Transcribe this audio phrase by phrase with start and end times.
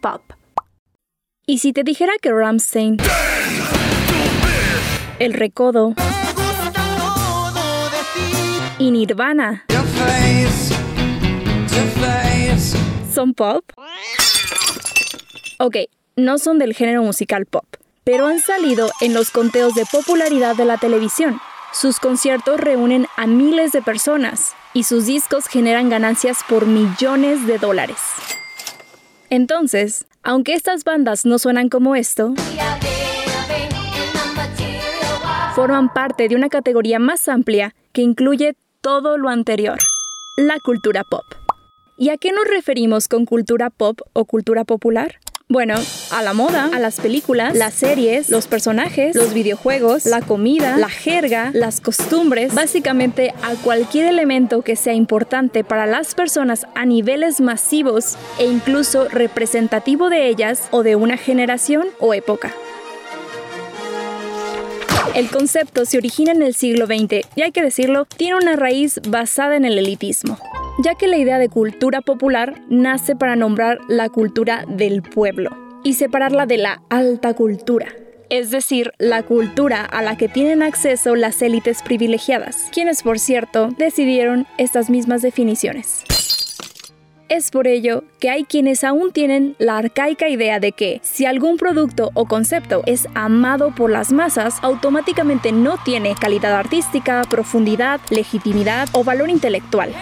[0.00, 0.22] pop.
[1.46, 2.96] Y si te dijera que Ramstein,
[5.20, 5.94] El Recodo
[8.78, 9.64] y Nirvana
[13.16, 13.64] son pop?
[15.58, 15.76] Ok,
[16.16, 17.64] no son del género musical pop,
[18.04, 21.40] pero han salido en los conteos de popularidad de la televisión.
[21.72, 27.56] Sus conciertos reúnen a miles de personas y sus discos generan ganancias por millones de
[27.56, 27.96] dólares.
[29.30, 32.34] Entonces, aunque estas bandas no suenan como esto,
[35.54, 39.78] forman parte de una categoría más amplia que incluye todo lo anterior,
[40.36, 41.24] la cultura pop.
[41.98, 45.18] ¿Y a qué nos referimos con cultura pop o cultura popular?
[45.48, 45.76] Bueno,
[46.10, 50.88] a la moda, a las películas, las series, los personajes, los videojuegos, la comida, la
[50.88, 57.40] jerga, las costumbres, básicamente a cualquier elemento que sea importante para las personas a niveles
[57.40, 62.52] masivos e incluso representativo de ellas o de una generación o época.
[65.16, 69.00] El concepto se origina en el siglo XX y hay que decirlo, tiene una raíz
[69.08, 70.38] basada en el elitismo
[70.78, 75.50] ya que la idea de cultura popular nace para nombrar la cultura del pueblo
[75.84, 77.88] y separarla de la alta cultura,
[78.28, 83.68] es decir, la cultura a la que tienen acceso las élites privilegiadas, quienes por cierto
[83.78, 86.04] decidieron estas mismas definiciones.
[87.28, 91.56] Es por ello que hay quienes aún tienen la arcaica idea de que si algún
[91.56, 98.88] producto o concepto es amado por las masas, automáticamente no tiene calidad artística, profundidad, legitimidad
[98.92, 99.92] o valor intelectual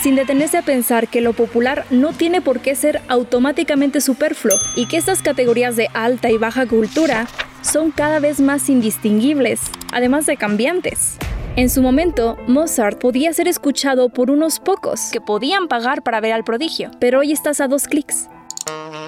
[0.00, 4.86] sin detenerse a pensar que lo popular no tiene por qué ser automáticamente superfluo y
[4.86, 7.28] que estas categorías de alta y baja cultura
[7.60, 9.60] son cada vez más indistinguibles,
[9.92, 11.18] además de cambiantes.
[11.54, 16.32] En su momento, Mozart podía ser escuchado por unos pocos que podían pagar para ver
[16.32, 18.30] al prodigio, pero hoy estás a dos clics.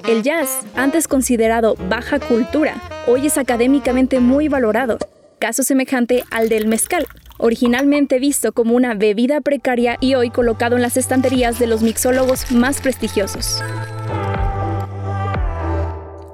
[0.07, 2.75] El jazz, antes considerado baja cultura,
[3.07, 4.99] hoy es académicamente muy valorado,
[5.39, 7.07] caso semejante al del mezcal,
[7.39, 12.51] originalmente visto como una bebida precaria y hoy colocado en las estanterías de los mixólogos
[12.51, 13.63] más prestigiosos.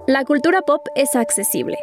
[0.08, 1.78] La cultura pop es accesible.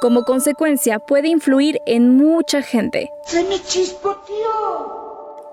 [0.00, 3.10] Como consecuencia, puede influir en mucha gente.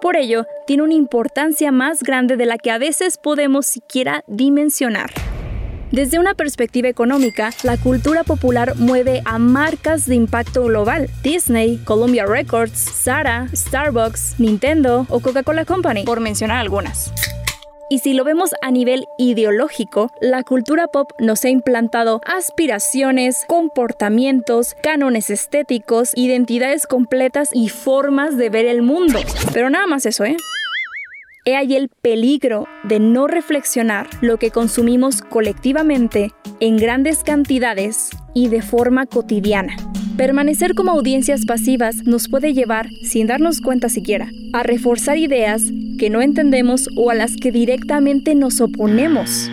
[0.01, 5.11] Por ello, tiene una importancia más grande de la que a veces podemos siquiera dimensionar.
[5.91, 11.09] Desde una perspectiva económica, la cultura popular mueve a marcas de impacto global.
[11.23, 17.12] Disney, Columbia Records, Zara, Starbucks, Nintendo o Coca-Cola Company, por mencionar algunas.
[17.88, 24.75] Y si lo vemos a nivel ideológico, la cultura pop nos ha implantado aspiraciones, comportamientos,
[24.81, 29.19] cánones estéticos, identidades completas y formas de ver el mundo.
[29.53, 30.38] Pero nada más eso, ¿eh?
[31.45, 38.47] He ahí el peligro de no reflexionar lo que consumimos colectivamente en grandes cantidades y
[38.47, 39.75] de forma cotidiana.
[40.18, 45.64] Permanecer como audiencias pasivas nos puede llevar, sin darnos cuenta siquiera, a reforzar ideas
[46.00, 49.52] que no entendemos o a las que directamente nos oponemos.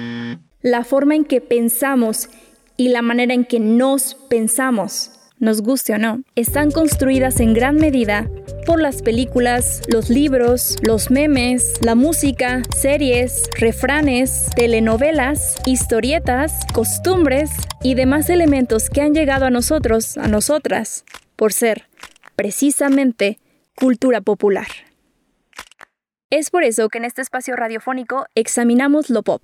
[0.61, 2.29] La forma en que pensamos
[2.77, 5.11] y la manera en que nos pensamos
[5.43, 8.31] nos guste o no, están construidas en gran medida
[8.65, 17.51] por las películas, los libros, los memes, la música, series, refranes, telenovelas, historietas, costumbres
[17.83, 21.05] y demás elementos que han llegado a nosotros, a nosotras,
[21.35, 21.89] por ser,
[22.37, 23.41] precisamente,
[23.75, 24.69] cultura popular.
[26.31, 29.43] Es por eso que en este espacio radiofónico examinamos lo pop,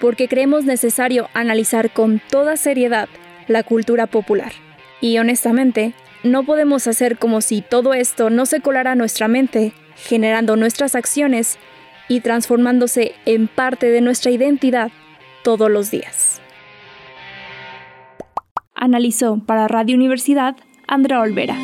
[0.00, 3.10] porque creemos necesario analizar con toda seriedad
[3.46, 4.52] la cultura popular
[5.00, 9.72] y honestamente, no podemos hacer como si todo esto no se colara a nuestra mente,
[9.96, 11.58] generando nuestras acciones
[12.08, 14.90] y transformándose en parte de nuestra identidad
[15.42, 16.40] todos los días.
[18.74, 21.56] Analizó para Radio Universidad Andrea Olvera.